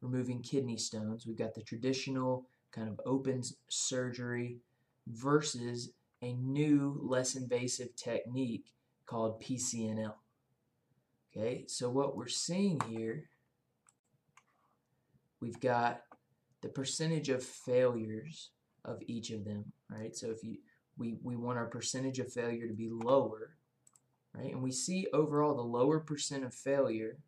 removing 0.02 0.42
kidney 0.42 0.76
stones. 0.76 1.26
We've 1.26 1.38
got 1.38 1.54
the 1.54 1.62
traditional 1.62 2.46
kind 2.72 2.88
of 2.88 3.00
open 3.06 3.42
surgery 3.68 4.58
versus 5.06 5.92
a 6.22 6.34
new, 6.34 7.00
less 7.02 7.36
invasive 7.36 7.96
technique 7.96 8.66
called 9.06 9.42
PCNL. 9.42 10.14
Okay, 11.34 11.64
so 11.68 11.88
what 11.88 12.16
we're 12.16 12.28
seeing 12.28 12.80
here, 12.88 13.24
we've 15.40 15.60
got 15.60 16.02
the 16.62 16.68
percentage 16.68 17.28
of 17.28 17.42
failures 17.42 18.50
of 18.84 18.98
each 19.06 19.30
of 19.30 19.44
them, 19.44 19.72
right? 19.90 20.14
So 20.16 20.30
if 20.30 20.42
you 20.42 20.58
we, 20.98 21.18
we 21.22 21.36
want 21.36 21.58
our 21.58 21.66
percentage 21.66 22.18
of 22.18 22.32
failure 22.32 22.66
to 22.66 22.74
be 22.74 22.88
lower, 22.90 23.56
right? 24.34 24.52
And 24.52 24.62
we 24.62 24.72
see 24.72 25.06
overall 25.12 25.54
the 25.54 25.62
lower 25.62 26.00
percent 26.00 26.44
of 26.44 26.54
failure 26.54 27.18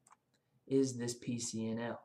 is 0.67 0.97
this 0.97 1.19
PCNL, 1.19 1.99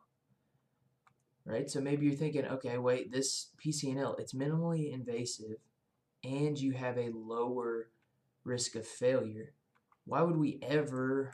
right? 1.45 1.69
So 1.69 1.79
maybe 1.79 2.05
you're 2.05 2.15
thinking, 2.15 2.45
okay, 2.45 2.77
wait, 2.77 3.11
this 3.11 3.49
PCNL, 3.65 4.19
it's 4.19 4.33
minimally 4.33 4.93
invasive 4.93 5.57
and 6.23 6.59
you 6.59 6.73
have 6.73 6.97
a 6.97 7.11
lower 7.13 7.89
risk 8.43 8.75
of 8.75 8.87
failure. 8.87 9.53
Why 10.05 10.21
would 10.21 10.37
we 10.37 10.59
ever 10.61 11.33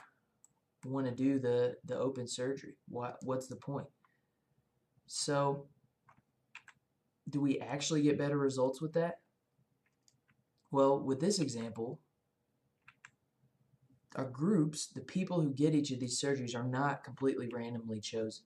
want 0.84 1.06
to 1.06 1.14
do 1.14 1.38
the, 1.38 1.76
the 1.84 1.96
open 1.96 2.26
surgery? 2.26 2.74
What, 2.88 3.18
what's 3.22 3.48
the 3.48 3.56
point? 3.56 3.88
So 5.12 5.66
do 7.28 7.40
we 7.40 7.58
actually 7.58 8.02
get 8.02 8.16
better 8.16 8.38
results 8.38 8.80
with 8.80 8.92
that? 8.92 9.18
Well, 10.70 11.00
with 11.00 11.18
this 11.18 11.40
example, 11.40 11.98
our 14.14 14.26
groups, 14.26 14.86
the 14.86 15.00
people 15.00 15.40
who 15.40 15.52
get 15.52 15.74
each 15.74 15.90
of 15.90 15.98
these 15.98 16.20
surgeries 16.20 16.54
are 16.54 16.62
not 16.62 17.02
completely 17.02 17.48
randomly 17.52 17.98
chosen. 17.98 18.44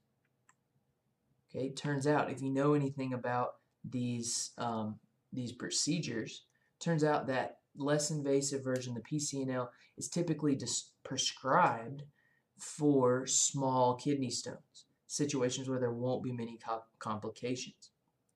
Okay, 1.55 1.69
turns 1.69 2.07
out 2.07 2.31
if 2.31 2.41
you 2.41 2.49
know 2.49 2.73
anything 2.73 3.13
about 3.13 3.57
these 3.85 4.53
um, 4.57 4.99
these 5.35 5.53
procedures, 5.53 6.47
turns 6.81 7.05
out 7.05 7.27
that 7.27 7.59
less 7.77 8.11
invasive 8.11 8.65
version, 8.65 8.95
the 8.95 9.01
PCNL, 9.03 9.69
is 9.99 10.09
typically 10.09 10.59
prescribed 11.05 12.05
for 12.57 13.27
small 13.27 13.97
kidney 13.97 14.31
stones, 14.31 14.87
situations 15.15 15.69
where 15.69 15.79
there 15.79 15.93
won't 15.93 16.25
be 16.25 16.33
many 16.33 16.59
complications. 16.99 17.91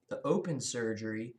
The 0.08 0.20
open 0.24 0.60
surgery 0.60 1.34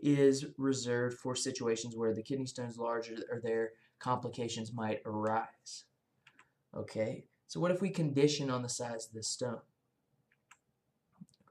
is 0.00 0.46
reserved 0.56 1.18
for 1.18 1.36
situations 1.36 1.94
where 1.94 2.14
the 2.14 2.22
kidney 2.22 2.46
stone 2.46 2.68
is 2.68 2.78
larger 2.78 3.16
or 3.30 3.40
their 3.40 3.72
complications 3.98 4.72
might 4.72 5.02
arise. 5.04 5.84
Okay, 6.74 7.24
so 7.46 7.60
what 7.60 7.70
if 7.70 7.82
we 7.82 7.90
condition 7.90 8.50
on 8.50 8.62
the 8.62 8.68
size 8.68 9.06
of 9.06 9.12
the 9.12 9.22
stone? 9.22 9.60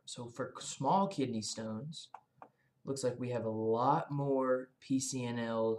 So 0.05 0.27
for 0.27 0.53
small 0.59 1.07
kidney 1.07 1.41
stones, 1.41 2.07
looks 2.85 3.03
like 3.03 3.19
we 3.19 3.29
have 3.31 3.45
a 3.45 3.49
lot 3.49 4.09
more 4.09 4.69
PCNL 4.89 5.77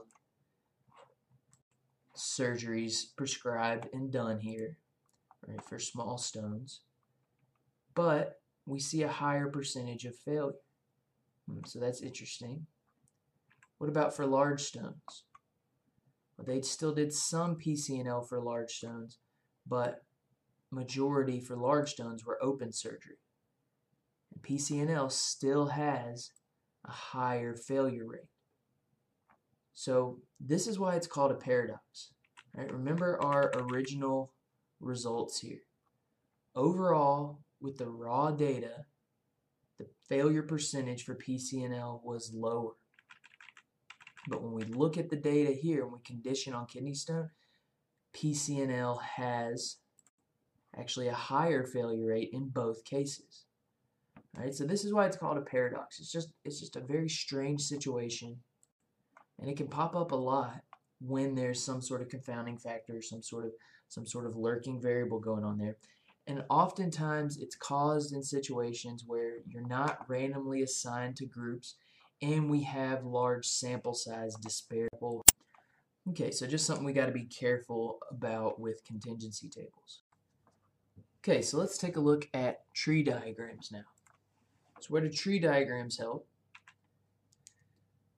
surgeries 2.16 3.16
prescribed 3.16 3.88
and 3.92 4.12
done 4.12 4.40
here 4.40 4.76
right, 5.46 5.64
for 5.64 5.78
small 5.78 6.18
stones. 6.18 6.82
But 7.98 8.40
we 8.64 8.78
see 8.78 9.02
a 9.02 9.08
higher 9.08 9.48
percentage 9.48 10.04
of 10.04 10.14
failure. 10.14 10.52
Hmm, 11.48 11.64
so 11.66 11.80
that's 11.80 12.00
interesting. 12.00 12.64
What 13.78 13.90
about 13.90 14.14
for 14.14 14.24
large 14.24 14.62
stones? 14.62 15.24
Well, 16.36 16.44
they 16.46 16.60
still 16.60 16.94
did 16.94 17.12
some 17.12 17.56
PCNL 17.56 18.28
for 18.28 18.40
large 18.40 18.70
stones, 18.70 19.18
but 19.66 20.04
majority 20.70 21.40
for 21.40 21.56
large 21.56 21.90
stones 21.90 22.24
were 22.24 22.38
open 22.40 22.72
surgery. 22.72 23.18
And 24.32 24.44
PCNL 24.44 25.10
still 25.10 25.66
has 25.66 26.30
a 26.86 26.92
higher 26.92 27.56
failure 27.56 28.06
rate. 28.06 28.30
So 29.74 30.20
this 30.38 30.68
is 30.68 30.78
why 30.78 30.94
it's 30.94 31.08
called 31.08 31.32
a 31.32 31.34
paradox. 31.34 32.12
Right? 32.54 32.72
Remember 32.72 33.20
our 33.20 33.50
original 33.56 34.34
results 34.78 35.40
here. 35.40 35.62
Overall, 36.54 37.40
with 37.60 37.78
the 37.78 37.88
raw 37.88 38.30
data, 38.30 38.84
the 39.78 39.86
failure 40.08 40.42
percentage 40.42 41.04
for 41.04 41.14
PCNL 41.14 42.02
was 42.04 42.32
lower. 42.34 42.72
But 44.28 44.42
when 44.42 44.52
we 44.52 44.64
look 44.64 44.98
at 44.98 45.10
the 45.10 45.16
data 45.16 45.52
here 45.52 45.82
and 45.84 45.92
we 45.92 45.98
condition 46.04 46.54
on 46.54 46.66
kidney 46.66 46.94
stone, 46.94 47.30
PCNL 48.14 49.00
has 49.02 49.76
actually 50.76 51.08
a 51.08 51.14
higher 51.14 51.64
failure 51.64 52.06
rate 52.06 52.30
in 52.32 52.48
both 52.48 52.84
cases. 52.84 53.44
All 54.36 54.44
right, 54.44 54.54
so 54.54 54.64
this 54.64 54.84
is 54.84 54.92
why 54.92 55.06
it's 55.06 55.16
called 55.16 55.38
a 55.38 55.42
paradox. 55.42 55.98
It's 55.98 56.12
just 56.12 56.32
it's 56.44 56.60
just 56.60 56.76
a 56.76 56.80
very 56.80 57.08
strange 57.08 57.62
situation, 57.62 58.36
and 59.40 59.48
it 59.48 59.56
can 59.56 59.68
pop 59.68 59.96
up 59.96 60.12
a 60.12 60.16
lot 60.16 60.62
when 61.00 61.34
there's 61.34 61.62
some 61.62 61.80
sort 61.80 62.02
of 62.02 62.08
confounding 62.08 62.58
factor, 62.58 63.00
some 63.00 63.22
sort 63.22 63.46
of 63.46 63.52
some 63.88 64.06
sort 64.06 64.26
of 64.26 64.36
lurking 64.36 64.80
variable 64.80 65.18
going 65.18 65.44
on 65.44 65.58
there. 65.58 65.76
And 66.28 66.44
oftentimes 66.50 67.38
it's 67.38 67.56
caused 67.56 68.12
in 68.12 68.22
situations 68.22 69.04
where 69.06 69.38
you're 69.46 69.66
not 69.66 70.08
randomly 70.08 70.62
assigned 70.62 71.16
to 71.16 71.26
groups 71.26 71.76
and 72.20 72.50
we 72.50 72.62
have 72.64 73.04
large 73.04 73.46
sample 73.46 73.94
size 73.94 74.34
disparity. 74.34 74.94
Okay, 76.10 76.30
so 76.30 76.46
just 76.46 76.66
something 76.66 76.84
we 76.84 76.92
got 76.92 77.06
to 77.06 77.12
be 77.12 77.24
careful 77.24 77.98
about 78.10 78.60
with 78.60 78.84
contingency 78.84 79.48
tables. 79.48 80.02
Okay, 81.20 81.40
so 81.40 81.56
let's 81.58 81.78
take 81.78 81.96
a 81.96 82.00
look 82.00 82.28
at 82.34 82.72
tree 82.74 83.02
diagrams 83.02 83.70
now. 83.72 83.84
So 84.80 84.88
where 84.88 85.02
do 85.02 85.08
tree 85.08 85.38
diagrams 85.38 85.98
help? 85.98 86.26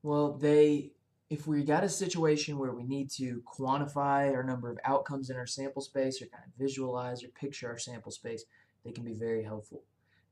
Well, 0.02 0.32
they 0.32 0.92
if 1.30 1.46
we 1.46 1.62
got 1.62 1.84
a 1.84 1.88
situation 1.88 2.58
where 2.58 2.72
we 2.72 2.82
need 2.82 3.08
to 3.08 3.40
quantify 3.46 4.34
our 4.34 4.42
number 4.42 4.68
of 4.68 4.80
outcomes 4.84 5.30
in 5.30 5.36
our 5.36 5.46
sample 5.46 5.80
space 5.80 6.20
or 6.20 6.26
kind 6.26 6.42
of 6.44 6.52
visualize 6.58 7.22
or 7.22 7.28
picture 7.28 7.68
our 7.68 7.78
sample 7.78 8.10
space, 8.10 8.44
they 8.84 8.90
can 8.90 9.04
be 9.04 9.14
very 9.14 9.44
helpful. 9.44 9.84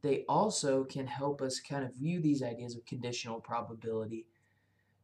They 0.03 0.25
also 0.29 0.85
can 0.85 1.07
help 1.07 1.41
us 1.41 1.61
kind 1.61 1.85
of 1.85 1.95
view 1.95 2.21
these 2.21 2.43
ideas 2.43 2.75
of 2.75 2.85
conditional 2.85 3.41
probability. 3.41 4.27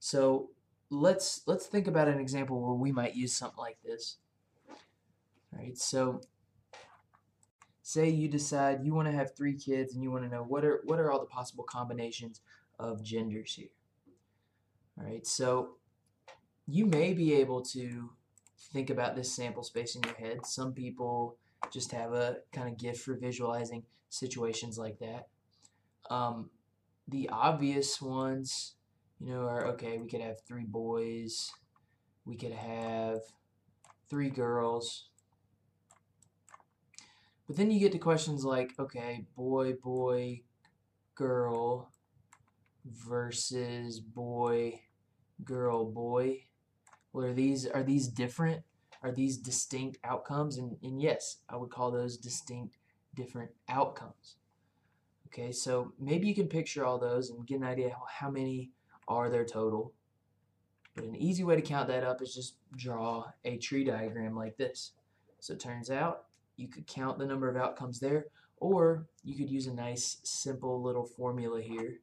So 0.01 0.51
let's 0.91 1.43
let's 1.47 1.67
think 1.67 1.87
about 1.87 2.09
an 2.09 2.19
example 2.19 2.61
where 2.61 2.75
we 2.75 2.91
might 2.91 3.15
use 3.15 3.33
something 3.33 3.59
like 3.59 3.79
this. 3.85 4.17
All 4.69 5.61
right, 5.61 5.79
so 5.79 6.23
say 7.83 8.09
you 8.09 8.29
decide 8.29 8.85
you 8.85 8.95
want 8.95 9.07
to 9.09 9.15
have 9.15 9.37
three 9.37 9.55
kids 9.55 9.95
and 9.95 10.03
you 10.03 10.11
want 10.11 10.25
to 10.25 10.31
know 10.31 10.43
what 10.43 10.65
are 10.65 10.81
what 10.85 10.99
are 10.99 11.11
all 11.11 11.21
the 11.21 11.27
possible 11.27 11.65
combinations 11.65 12.41
of 12.81 13.03
genders 13.05 13.55
here. 13.55 13.69
All 14.99 15.05
right, 15.05 15.27
so 15.27 15.77
you 16.67 16.87
may 16.87 17.13
be 17.13 17.35
able 17.35 17.63
to 17.63 18.11
think 18.73 18.91
about 18.91 19.17
this 19.17 19.35
sample 19.35 19.63
space 19.63 19.97
in 19.97 20.03
your 20.03 20.15
head. 20.15 20.47
Some 20.47 20.73
people 20.73 21.37
just 21.73 21.93
have 21.93 22.13
a 22.13 22.39
kind 22.53 22.69
of 22.69 22.79
gift 22.79 23.01
for 23.01 23.15
visualizing 23.15 23.85
situations 24.09 24.79
like 24.79 24.99
that. 24.99 25.29
Um, 26.11 26.51
the 27.09 27.29
obvious 27.31 28.01
ones, 28.01 28.75
you 29.21 29.33
know, 29.33 29.43
are 29.43 29.67
okay, 29.69 29.99
we 29.99 30.09
could 30.09 30.21
have 30.21 30.41
three 30.43 30.65
boys, 30.65 31.51
we 32.25 32.37
could 32.37 32.53
have 32.53 33.21
three 34.09 34.31
girls, 34.31 35.09
But 37.47 37.57
then 37.57 37.71
you 37.71 37.79
get 37.79 37.93
to 37.93 37.99
questions 37.99 38.45
like, 38.45 38.73
okay, 38.79 39.27
boy, 39.37 39.75
boy, 39.75 40.43
girl 41.15 41.91
versus 42.85 44.01
boy, 44.01 44.81
girl, 45.45 45.85
boy. 45.85 46.45
Well, 47.15 47.27
are 47.27 47.33
these 47.33 47.67
are 47.67 47.85
these 47.85 48.09
different? 48.09 48.65
Are 49.03 49.13
these 49.13 49.39
distinct 49.39 49.99
outcomes? 50.03 50.59
And, 50.59 50.77
and 50.83 51.01
yes, 51.01 51.37
I 51.49 51.57
would 51.57 51.71
call 51.71 51.91
those 51.91 52.17
distinct 52.17 52.77
different 53.15 53.53
outcomes. 53.69 54.37
Okay, 55.29 55.53
so 55.53 55.93
maybe 55.99 56.27
you 56.27 56.35
can 56.35 56.49
picture 56.49 56.85
all 56.85 56.99
those 56.99 57.31
and 57.31 57.47
get 57.47 57.59
an 57.59 57.65
idea 57.65 57.91
how, 57.91 58.05
how 58.09 58.31
many 58.31 58.71
are 59.07 59.31
there 59.31 59.45
total. 59.45 59.93
But 60.97 61.05
an 61.05 61.15
easy 61.15 61.45
way 61.45 61.55
to 61.55 61.63
count 61.63 61.87
that 61.89 62.03
up 62.03 62.21
is 62.21 62.35
just 62.35 62.57
draw 62.77 63.27
a 63.45 63.59
tree 63.59 63.85
diagram 63.85 64.35
like 64.37 64.57
this. 64.57 64.93
So 65.39 65.53
it 65.53 65.61
turns 65.61 65.91
out 65.91 66.25
you 66.57 66.67
could 66.69 66.87
count 66.87 67.19
the 67.19 67.27
number 67.27 67.49
of 67.49 67.57
outcomes 67.57 68.01
there, 68.01 68.27
or 68.57 69.07
you 69.23 69.37
could 69.37 69.51
use 69.51 69.67
a 69.67 69.75
nice 69.75 70.19
simple 70.25 70.83
little 70.83 71.05
formula 71.05 71.61
here. 71.61 72.01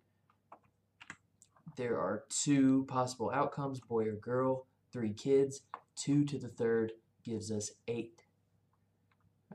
There 1.75 1.98
are 1.98 2.24
two 2.30 2.86
possible 2.88 3.32
outcomes, 3.34 3.80
boy 3.80 4.06
or 4.06 4.13
girl, 4.13 4.68
three 4.91 5.13
kids. 5.13 5.62
2 5.98 6.24
to 6.25 6.39
the 6.39 6.48
third 6.48 6.93
gives 7.24 7.51
us 7.51 7.71
8. 7.88 8.24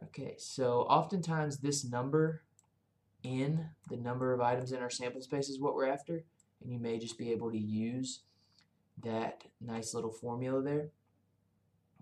Okay, 0.05 0.35
so 0.39 0.81
oftentimes 0.83 1.59
this 1.59 1.85
number 1.85 2.43
in, 3.23 3.71
the 3.89 3.97
number 3.97 4.33
of 4.33 4.41
items 4.41 4.73
in 4.73 4.81
our 4.81 4.91
sample 4.91 5.23
space 5.23 5.49
is 5.49 5.61
what 5.61 5.75
we're 5.75 5.89
after, 5.89 6.25
and 6.63 6.73
you 6.73 6.79
may 6.79 6.99
just 6.99 7.19
be 7.19 7.33
able 7.33 7.51
to 7.51 7.59
use 7.59 8.21
that 9.03 9.45
nice 9.61 9.95
little 9.95 10.13
formula 10.13 10.63
there. 10.63 10.91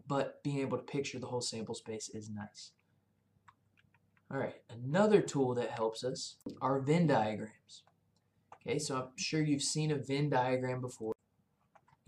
But 0.07 0.43
being 0.43 0.59
able 0.59 0.77
to 0.77 0.85
picture 0.85 1.19
the 1.19 1.27
whole 1.27 1.41
sample 1.41 1.75
space 1.75 2.11
is 2.11 2.29
nice. 2.29 2.73
Alright, 4.33 4.57
another 4.69 5.21
tool 5.21 5.55
that 5.55 5.71
helps 5.71 6.05
us 6.05 6.37
are 6.61 6.81
Venn 6.81 7.07
diagrams. 7.07 7.85
Okay, 8.55 8.79
so 8.79 8.97
I'm 8.97 9.09
sure 9.17 9.43
you've 9.43 9.63
seen 9.63 9.91
a 9.91 9.97
Venn 9.97 10.29
diagram 10.29 10.81
before. 10.81 11.15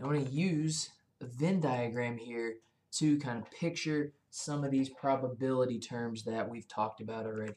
I 0.03 0.07
want 0.07 0.27
to 0.27 0.33
use 0.33 0.91
Venn 1.21 1.61
diagram 1.61 2.19
here 2.19 2.57
to 2.93 3.19
kind 3.19 3.39
of 3.39 3.51
picture 3.51 4.13
some 4.31 4.65
of 4.65 4.71
these 4.71 4.89
probability 4.89 5.79
terms 5.79 6.25
that 6.25 6.49
we've 6.49 6.69
talked 6.69 7.01
about 7.01 7.27
already. 7.27 7.55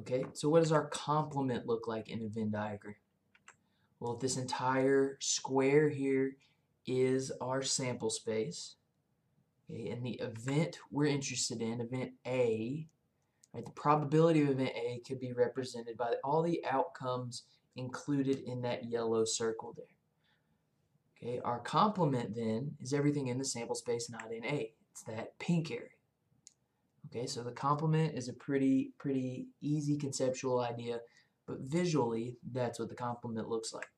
Okay, 0.00 0.24
so 0.32 0.48
what 0.48 0.60
does 0.60 0.72
our 0.72 0.86
complement 0.86 1.66
look 1.66 1.86
like 1.86 2.08
in 2.08 2.22
a 2.22 2.28
Venn 2.28 2.50
diagram? 2.50 2.96
Well, 4.00 4.14
if 4.14 4.20
this 4.20 4.36
entire 4.36 5.16
square 5.20 5.88
here 5.88 6.36
is 6.86 7.32
our 7.40 7.62
sample 7.62 8.10
space. 8.10 8.74
Okay, 9.70 9.88
and 9.88 10.04
the 10.04 10.20
event 10.20 10.78
we're 10.90 11.06
interested 11.06 11.62
in, 11.62 11.80
event 11.80 12.12
A, 12.26 12.86
right, 13.54 13.64
the 13.64 13.70
probability 13.70 14.42
of 14.42 14.50
event 14.50 14.72
A 14.74 15.00
could 15.06 15.20
be 15.20 15.32
represented 15.32 15.96
by 15.96 16.14
all 16.22 16.42
the 16.42 16.62
outcomes 16.66 17.44
included 17.76 18.40
in 18.40 18.62
that 18.62 18.84
yellow 18.84 19.24
circle 19.24 19.72
there. 19.76 19.86
Okay, 21.24 21.40
our 21.42 21.58
complement 21.58 22.34
then 22.34 22.72
is 22.82 22.92
everything 22.92 23.28
in 23.28 23.38
the 23.38 23.44
sample 23.44 23.74
space 23.74 24.10
not 24.10 24.30
in 24.30 24.44
A. 24.44 24.72
It's 24.90 25.02
that 25.04 25.38
pink 25.38 25.70
area. 25.70 25.88
Okay, 27.06 27.26
so 27.26 27.42
the 27.42 27.52
complement 27.52 28.14
is 28.14 28.28
a 28.28 28.34
pretty 28.34 28.92
pretty 28.98 29.48
easy 29.62 29.96
conceptual 29.96 30.60
idea, 30.60 31.00
but 31.46 31.60
visually 31.60 32.36
that's 32.52 32.78
what 32.78 32.90
the 32.90 32.94
complement 32.94 33.48
looks 33.48 33.72
like. 33.72 33.88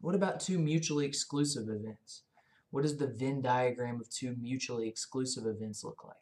What 0.00 0.14
about 0.14 0.40
two 0.40 0.58
mutually 0.58 1.04
exclusive 1.04 1.68
events? 1.68 2.22
What 2.70 2.82
does 2.82 2.96
the 2.96 3.08
Venn 3.08 3.42
diagram 3.42 4.00
of 4.00 4.08
two 4.08 4.36
mutually 4.40 4.88
exclusive 4.88 5.44
events 5.44 5.84
look 5.84 6.02
like? 6.04 6.16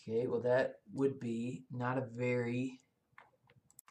Okay, 0.00 0.26
well 0.26 0.40
that 0.40 0.76
would 0.94 1.20
be 1.20 1.64
not 1.70 1.98
a 1.98 2.06
very 2.14 2.80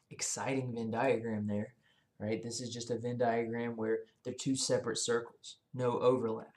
exciting 0.09 0.73
Venn 0.73 0.89
diagram 0.89 1.45
there 1.45 1.75
right? 2.19 2.41
This 2.43 2.61
is 2.61 2.73
just 2.73 2.91
a 2.91 2.97
Venn 2.97 3.17
diagram 3.17 3.75
where 3.75 3.99
they're 4.23 4.33
two 4.33 4.55
separate 4.55 4.97
circles, 4.97 5.57
no 5.73 5.99
overlap, 5.99 6.53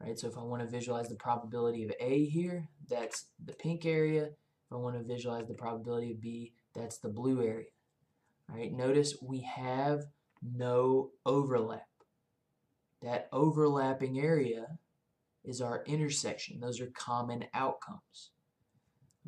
right? 0.00 0.18
So 0.18 0.28
if 0.28 0.36
I 0.36 0.42
want 0.42 0.62
to 0.62 0.68
visualize 0.68 1.08
the 1.08 1.14
probability 1.14 1.84
of 1.84 1.92
A 2.00 2.24
here, 2.24 2.68
that's 2.88 3.26
the 3.44 3.54
pink 3.54 3.86
area. 3.86 4.24
If 4.24 4.72
I 4.72 4.76
want 4.76 4.96
to 4.96 5.02
visualize 5.02 5.48
the 5.48 5.54
probability 5.54 6.12
of 6.12 6.20
B, 6.20 6.52
that's 6.74 6.98
the 6.98 7.08
blue 7.08 7.42
area, 7.42 7.70
right? 8.48 8.72
Notice 8.72 9.16
we 9.22 9.40
have 9.40 10.04
no 10.42 11.10
overlap. 11.26 11.86
That 13.02 13.28
overlapping 13.32 14.20
area 14.20 14.78
is 15.42 15.60
our 15.60 15.82
intersection. 15.86 16.60
Those 16.60 16.80
are 16.80 16.92
common 16.94 17.46
outcomes. 17.54 18.30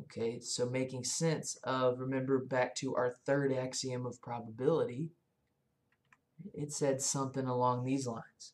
Okay, 0.01 0.39
so 0.39 0.65
making 0.65 1.03
sense 1.03 1.57
of, 1.63 1.99
remember 1.99 2.39
back 2.39 2.75
to 2.75 2.95
our 2.95 3.15
third 3.25 3.53
axiom 3.53 4.05
of 4.05 4.21
probability, 4.21 5.09
it 6.53 6.71
said 6.71 7.01
something 7.01 7.45
along 7.45 7.83
these 7.83 8.07
lines. 8.07 8.53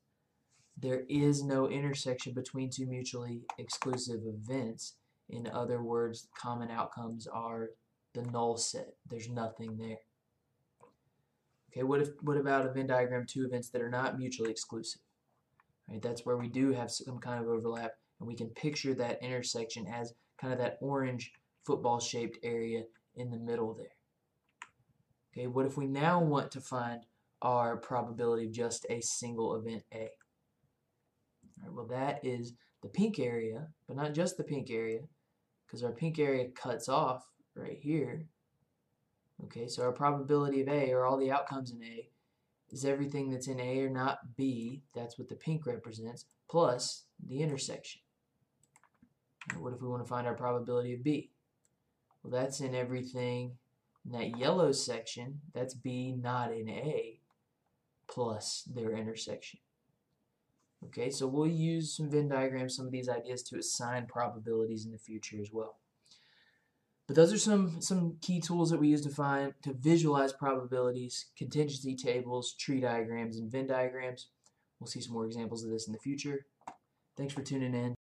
There 0.77 1.03
is 1.09 1.43
no 1.43 1.67
intersection 1.67 2.33
between 2.33 2.69
two 2.69 2.85
mutually 2.85 3.41
exclusive 3.57 4.21
events. 4.25 4.95
In 5.29 5.47
other 5.47 5.83
words, 5.83 6.27
common 6.37 6.71
outcomes 6.71 7.27
are 7.27 7.69
the 8.13 8.23
null 8.23 8.57
set. 8.57 8.95
There's 9.09 9.29
nothing 9.29 9.77
there. 9.77 9.97
Okay, 11.71 11.83
what 11.83 12.01
if 12.01 12.09
what 12.21 12.37
about 12.37 12.65
a 12.65 12.71
Venn 12.71 12.87
diagram 12.87 13.25
two 13.27 13.45
events 13.45 13.69
that 13.69 13.81
are 13.81 13.89
not 13.89 14.17
mutually 14.17 14.49
exclusive? 14.49 15.01
Right, 15.87 16.01
that's 16.01 16.25
where 16.25 16.37
we 16.37 16.47
do 16.47 16.71
have 16.71 16.91
some 16.91 17.19
kind 17.19 17.43
of 17.43 17.49
overlap, 17.49 17.91
and 18.19 18.27
we 18.27 18.35
can 18.35 18.49
picture 18.49 18.93
that 18.95 19.21
intersection 19.21 19.85
as 19.87 20.13
kind 20.39 20.53
of 20.53 20.59
that 20.59 20.77
orange 20.81 21.31
football 21.65 21.99
shaped 21.99 22.39
area 22.41 22.83
in 23.15 23.29
the 23.29 23.37
middle 23.37 23.73
there. 23.73 23.87
Okay, 25.31 25.47
what 25.47 25.65
if 25.65 25.77
we 25.77 25.85
now 25.85 26.21
want 26.21 26.51
to 26.51 26.61
find 26.61 27.01
our 27.41 27.77
probability 27.77 28.45
of 28.45 28.51
just 28.51 28.85
a 28.89 29.01
single 29.01 29.55
event 29.55 29.83
A. 29.93 30.09
Well, 31.69 31.87
that 31.87 32.19
is 32.23 32.53
the 32.81 32.89
pink 32.89 33.19
area, 33.19 33.67
but 33.87 33.97
not 33.97 34.13
just 34.13 34.37
the 34.37 34.43
pink 34.43 34.69
area, 34.69 35.01
because 35.65 35.83
our 35.83 35.91
pink 35.91 36.19
area 36.19 36.47
cuts 36.49 36.89
off 36.89 37.23
right 37.55 37.77
here. 37.79 38.25
Okay, 39.45 39.67
so 39.67 39.83
our 39.83 39.91
probability 39.91 40.61
of 40.61 40.67
A, 40.67 40.91
or 40.91 41.05
all 41.05 41.17
the 41.17 41.31
outcomes 41.31 41.71
in 41.71 41.83
A, 41.83 42.09
is 42.71 42.85
everything 42.85 43.29
that's 43.29 43.47
in 43.47 43.59
A 43.59 43.81
or 43.81 43.89
not 43.89 44.19
B, 44.35 44.83
that's 44.93 45.17
what 45.17 45.27
the 45.27 45.35
pink 45.35 45.65
represents, 45.65 46.25
plus 46.49 47.05
the 47.25 47.41
intersection. 47.41 48.01
what 49.57 49.73
if 49.73 49.81
we 49.81 49.87
want 49.87 50.03
to 50.03 50.09
find 50.09 50.27
our 50.27 50.35
probability 50.35 50.93
of 50.93 51.03
B? 51.03 51.31
Well, 52.21 52.31
that's 52.31 52.59
in 52.59 52.75
everything 52.75 53.57
in 54.05 54.11
that 54.11 54.37
yellow 54.37 54.71
section, 54.71 55.39
that's 55.53 55.73
B 55.73 56.13
not 56.17 56.53
in 56.53 56.69
A, 56.69 57.18
plus 58.09 58.63
their 58.73 58.91
intersection. 58.91 59.59
Okay, 60.85 61.09
so 61.09 61.27
we'll 61.27 61.47
use 61.47 61.95
some 61.95 62.09
Venn 62.09 62.29
diagrams, 62.29 62.75
some 62.75 62.85
of 62.85 62.91
these 62.91 63.09
ideas 63.09 63.43
to 63.43 63.57
assign 63.57 64.05
probabilities 64.07 64.85
in 64.85 64.91
the 64.91 64.97
future 64.97 65.37
as 65.41 65.49
well. 65.51 65.77
But 67.05 67.15
those 67.15 67.33
are 67.33 67.39
some, 67.39 67.81
some 67.81 68.17
key 68.21 68.39
tools 68.39 68.69
that 68.69 68.79
we 68.79 68.89
use 68.89 69.01
to 69.01 69.09
find 69.09 69.53
to 69.63 69.73
visualize 69.73 70.31
probabilities, 70.31 71.25
contingency 71.37 71.95
tables, 71.95 72.53
tree 72.53 72.79
diagrams, 72.79 73.37
and 73.37 73.51
Venn 73.51 73.67
diagrams. 73.67 74.27
We'll 74.79 74.87
see 74.87 75.01
some 75.01 75.13
more 75.13 75.25
examples 75.25 75.63
of 75.63 75.71
this 75.71 75.87
in 75.87 75.93
the 75.93 75.99
future. 75.99 76.45
Thanks 77.17 77.33
for 77.33 77.41
tuning 77.41 77.73
in. 77.73 77.95